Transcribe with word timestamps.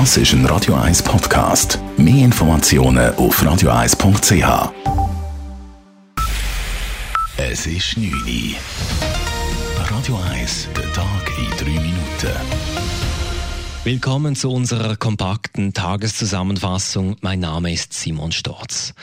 Das 0.00 0.16
ist 0.16 0.32
ein 0.32 0.44
Radio 0.46 0.74
1 0.74 1.04
Podcast. 1.04 1.78
Mehr 1.96 2.24
Informationen 2.24 3.14
auf 3.14 3.40
radio1.ch. 3.40 4.72
Es 7.36 7.64
ist 7.68 7.96
9 7.96 8.10
Uhr. 8.12 8.56
Radio 9.88 10.18
1, 10.32 10.68
der 10.76 10.92
Tag 10.92 11.30
in 11.38 11.48
3 11.64 11.80
Minuten. 11.80 12.36
Willkommen 13.84 14.34
zu 14.34 14.50
unserer 14.50 14.96
kompakten 14.96 15.72
Tageszusammenfassung. 15.74 17.14
Mein 17.20 17.38
Name 17.38 17.72
ist 17.72 17.92
Simon 17.92 18.32
Storz. 18.32 18.94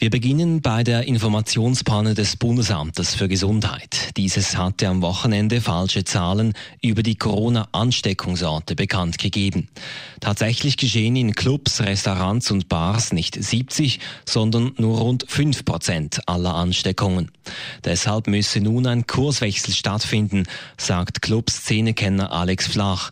Wir 0.00 0.10
beginnen 0.10 0.62
bei 0.62 0.84
der 0.84 1.08
Informationspanne 1.08 2.14
des 2.14 2.36
Bundesamtes 2.36 3.16
für 3.16 3.26
Gesundheit. 3.26 4.16
Dieses 4.16 4.56
hatte 4.56 4.86
am 4.86 5.02
Wochenende 5.02 5.60
falsche 5.60 6.04
Zahlen 6.04 6.52
über 6.80 7.02
die 7.02 7.16
Corona-Ansteckungsorte 7.16 8.76
bekannt 8.76 9.18
gegeben. 9.18 9.66
Tatsächlich 10.20 10.76
geschehen 10.76 11.16
in 11.16 11.34
Clubs, 11.34 11.80
Restaurants 11.80 12.52
und 12.52 12.68
Bars 12.68 13.12
nicht 13.12 13.42
70, 13.42 13.98
sondern 14.24 14.70
nur 14.76 15.00
rund 15.00 15.24
5 15.26 15.64
Prozent 15.64 16.20
aller 16.28 16.54
Ansteckungen. 16.54 17.32
Deshalb 17.84 18.28
müsse 18.28 18.60
nun 18.60 18.86
ein 18.86 19.04
Kurswechsel 19.04 19.74
stattfinden, 19.74 20.44
sagt 20.76 21.22
Club-Szenekenner 21.22 22.30
Alex 22.30 22.68
Flach. 22.68 23.10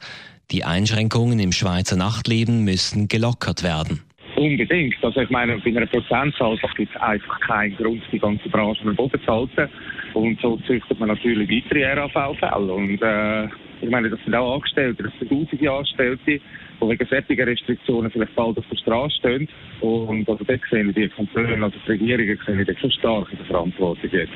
Die 0.53 0.63
Einschränkungen 0.63 1.41
im 1.41 1.51
Schweizer 1.51 1.97
Nachtleben 1.97 2.63
müssen 2.63 3.09
gelockert 3.09 3.65
werden. 3.65 4.03
Unbedingt. 4.37 4.97
Also 5.03 5.21
ich 5.21 5.31
meine, 5.31 5.57
bei 5.59 5.71
einer 5.71 5.87
Prozentzahl 5.87 6.59
gibt 6.77 6.95
es 6.95 7.01
einfach 7.01 7.41
keinen 7.41 7.77
Grund, 7.77 8.03
die 8.13 8.19
ganze 8.19 8.49
Branche 8.49 8.83
am 8.87 8.95
Boden 8.95 9.21
zu 9.23 9.33
halten. 9.33 9.69
Und 10.15 10.41
so 10.41 10.57
züchtet 10.67 10.99
man 11.01 11.09
natürlich 11.09 11.49
weitere 11.49 11.93
RAV-Fälle. 11.95 12.73
Und 12.73 13.01
äh, 13.03 13.47
ich 13.81 13.91
meine, 13.91 14.11
das 14.11 14.21
sind 14.25 14.35
auch 14.35 14.55
Angestellte, 14.55 15.03
das 15.03 15.13
sind 15.19 15.31
tausende 15.31 15.71
Angestellte, 15.71 16.23
die 16.27 16.41
wegen 16.81 17.07
solchen 17.09 17.43
Restriktionen 17.43 18.11
vielleicht 18.11 18.35
bald 18.35 18.59
auf 18.59 18.65
der 18.71 18.77
Straße 18.77 19.17
stehen. 19.17 19.49
Und 19.81 20.29
also 20.29 20.45
dort 20.45 20.61
sehen 20.71 20.93
die 20.95 21.09
Kantone, 21.09 21.63
also 21.63 21.77
die 21.87 21.91
Regierungen 21.93 22.39
sehen 22.47 22.65
dort 22.67 22.79
schon 22.79 22.91
stark 22.93 23.33
in 23.33 23.39
der 23.39 23.47
Verantwortung 23.47 24.11
jetzt. 24.11 24.33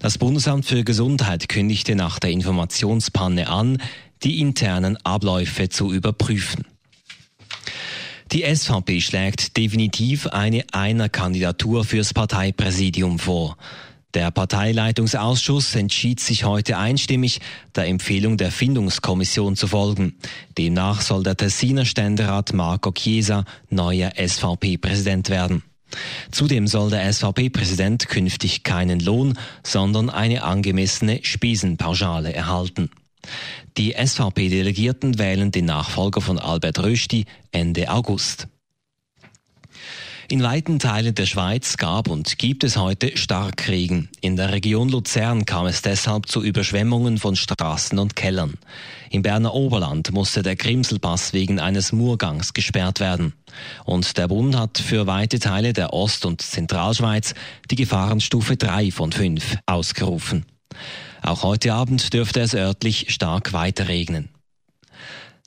Das 0.00 0.18
Bundesamt 0.18 0.66
für 0.66 0.84
Gesundheit 0.84 1.48
kündigte 1.48 1.94
nach 1.94 2.18
der 2.18 2.30
Informationspanne 2.30 3.48
an, 3.48 3.78
die 4.22 4.40
internen 4.40 4.98
Abläufe 5.04 5.68
zu 5.68 5.92
überprüfen. 5.92 6.73
Die 8.34 8.42
SVP 8.42 9.00
schlägt 9.00 9.56
definitiv 9.56 10.26
eine 10.26 10.64
Einer-Kandidatur 10.72 11.84
fürs 11.84 12.12
Parteipräsidium 12.12 13.20
vor. 13.20 13.56
Der 14.12 14.32
Parteileitungsausschuss 14.32 15.76
entschied 15.76 16.18
sich 16.18 16.42
heute 16.42 16.76
einstimmig, 16.76 17.40
der 17.76 17.86
Empfehlung 17.86 18.36
der 18.36 18.50
Findungskommission 18.50 19.54
zu 19.54 19.68
folgen. 19.68 20.16
Demnach 20.58 21.00
soll 21.00 21.22
der 21.22 21.36
Tessiner 21.36 21.84
Ständerat 21.84 22.52
Marco 22.52 22.90
Chiesa 22.90 23.44
neuer 23.70 24.10
SVP-Präsident 24.16 25.30
werden. 25.30 25.62
Zudem 26.32 26.66
soll 26.66 26.90
der 26.90 27.12
SVP-Präsident 27.12 28.08
künftig 28.08 28.64
keinen 28.64 28.98
Lohn, 28.98 29.38
sondern 29.62 30.10
eine 30.10 30.42
angemessene 30.42 31.20
Spesenpauschale 31.22 32.32
erhalten. 32.32 32.90
Die 33.76 33.92
SVP-Delegierten 33.92 35.18
wählen 35.18 35.50
den 35.50 35.66
Nachfolger 35.66 36.20
von 36.20 36.38
Albert 36.38 36.82
Rösti 36.82 37.26
Ende 37.52 37.90
August. 37.90 38.48
In 40.28 40.42
weiten 40.42 40.78
Teilen 40.78 41.14
der 41.14 41.26
Schweiz 41.26 41.76
gab 41.76 42.08
und 42.08 42.38
gibt 42.38 42.64
es 42.64 42.78
heute 42.78 43.16
Starkregen. 43.16 44.08
In 44.22 44.36
der 44.36 44.52
Region 44.52 44.88
Luzern 44.88 45.44
kam 45.44 45.66
es 45.66 45.82
deshalb 45.82 46.28
zu 46.28 46.42
Überschwemmungen 46.42 47.18
von 47.18 47.36
Straßen 47.36 47.98
und 47.98 48.16
Kellern. 48.16 48.54
Im 49.10 49.20
Berner 49.20 49.52
Oberland 49.52 50.12
musste 50.12 50.42
der 50.42 50.56
Grimselpass 50.56 51.34
wegen 51.34 51.60
eines 51.60 51.92
Murgangs 51.92 52.54
gesperrt 52.54 53.00
werden. 53.00 53.34
Und 53.84 54.16
der 54.16 54.28
Bund 54.28 54.56
hat 54.56 54.78
für 54.78 55.06
weite 55.06 55.38
Teile 55.40 55.74
der 55.74 55.92
Ost- 55.92 56.24
und 56.24 56.40
Zentralschweiz 56.40 57.34
die 57.70 57.76
Gefahrenstufe 57.76 58.56
3 58.56 58.92
von 58.92 59.12
5 59.12 59.58
ausgerufen. 59.66 60.46
Auch 61.24 61.42
heute 61.42 61.72
Abend 61.72 62.12
dürfte 62.12 62.40
es 62.40 62.54
örtlich 62.54 63.06
stark 63.08 63.54
weiterregnen. 63.54 64.28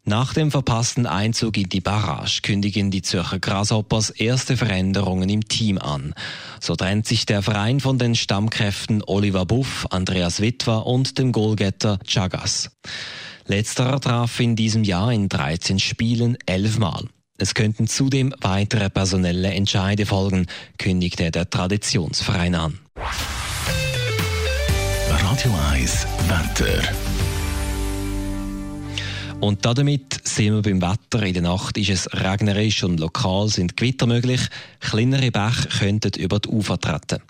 Nach 0.06 0.34
dem 0.34 0.50
verpassten 0.50 1.06
Einzug 1.06 1.56
in 1.56 1.70
die 1.70 1.82
Barrage 1.82 2.42
kündigen 2.42 2.90
die 2.90 3.04
Zürcher 3.04 3.38
Grasshoppers 3.38 4.10
erste 4.10 4.58
Veränderungen 4.58 5.30
im 5.30 5.48
Team 5.48 5.78
an. 5.78 6.16
So 6.60 6.76
trennt 6.76 7.06
sich 7.06 7.28
der 7.28 7.44
Verein 7.44 7.80
von 7.80 8.00
den 8.00 8.16
Stammkräften 8.16 9.04
Oliver 9.06 9.46
Buff, 9.46 9.86
Andreas 9.92 10.42
Witwer 10.42 10.88
und 10.88 11.20
dem 11.20 11.32
Goalgetter 11.32 12.00
Chagas. 12.08 12.72
Letzterer 13.46 14.00
traf 14.00 14.40
in 14.40 14.56
diesem 14.56 14.84
Jahr 14.84 15.12
in 15.12 15.30
13 15.30 15.78
Spielen 15.78 16.40
elfmal. 16.48 17.04
Es 17.38 17.54
könnten 17.54 17.88
zudem 17.88 18.34
weitere 18.42 18.90
personelle 18.90 19.52
Entscheide 19.52 20.08
folgen, 20.08 20.48
kündigte 20.80 21.30
der 21.30 21.52
Traditionsverein 21.52 22.56
an. 22.56 22.80
Radio 25.38 25.56
1 25.72 26.08
Wetter. 26.30 26.82
Und 29.40 29.64
damit 29.64 30.28
sind 30.28 30.56
wir 30.56 30.62
beim 30.64 30.82
Wetter. 30.82 31.24
In 31.24 31.34
der 31.36 31.44
Nacht 31.44 31.78
ist 31.78 31.92
es 31.92 32.12
regnerisch 32.12 32.84
und 32.84 33.00
lokal 33.00 33.48
sind 33.48 33.78
Gewitter 33.78 34.08
möglich. 34.08 34.42
Kleinere 34.80 35.30
Bäche 35.30 35.68
könnten 35.78 36.20
über 36.20 36.40
die 36.40 36.50
Ufer 36.50 36.80
treten. 36.80 37.22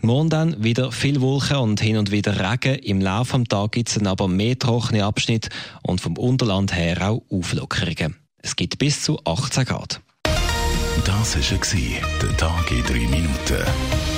Morgen 0.00 0.30
dann 0.30 0.62
wieder 0.62 0.92
viel 0.92 1.20
Wolken 1.20 1.56
und 1.56 1.80
hin 1.80 1.96
und 1.96 2.12
wieder 2.12 2.38
Regen. 2.38 2.76
Im 2.76 3.00
Laufe 3.00 3.36
des 3.36 3.48
Tages 3.48 3.70
gibt 3.72 3.88
es 3.88 4.06
aber 4.06 4.28
mehr 4.28 4.56
trockene 4.56 5.04
Abschnitte 5.04 5.48
und 5.82 6.00
vom 6.00 6.16
Unterland 6.16 6.72
her 6.76 7.10
auch 7.10 7.24
Auflockerungen. 7.28 8.14
Es 8.40 8.54
gibt 8.54 8.78
bis 8.78 9.02
zu 9.02 9.18
18 9.24 9.64
Grad. 9.64 10.00
Das 11.04 11.34
war 11.34 12.00
der 12.22 12.36
Tag 12.36 12.70
in 12.70 12.84
drei 12.84 13.08
Minuten. 13.08 14.17